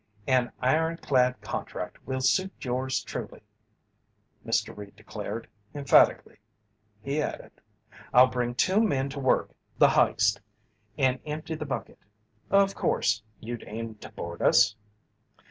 "An 0.25 0.51
iron 0.61 0.97
clad 0.97 1.39
contract 1.41 2.07
will 2.07 2.21
suit 2.21 2.51
yours 2.61 3.03
truly," 3.03 3.43
Mr. 4.43 4.75
Reed 4.75 4.95
declared, 4.95 5.47
emphatically. 5.75 6.39
He 7.03 7.21
added: 7.21 7.51
"I'll 8.11 8.25
bring 8.25 8.55
two 8.55 8.81
men 8.81 9.09
to 9.09 9.19
work 9.19 9.51
the 9.77 9.89
h'ist 9.89 10.39
and 10.97 11.19
empty 11.23 11.53
the 11.53 11.67
bucket. 11.67 11.99
Of 12.49 12.73
course 12.73 13.21
you'd 13.39 13.63
aim 13.67 13.93
to 13.97 14.09
board 14.13 14.41
us?" 14.41 14.75